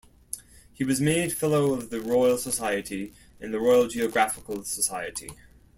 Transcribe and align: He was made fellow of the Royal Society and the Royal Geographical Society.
He 0.73 0.83
was 0.83 0.99
made 0.99 1.31
fellow 1.31 1.75
of 1.75 1.91
the 1.91 2.01
Royal 2.01 2.35
Society 2.39 3.13
and 3.39 3.53
the 3.53 3.59
Royal 3.59 3.87
Geographical 3.87 4.63
Society. 4.63 5.29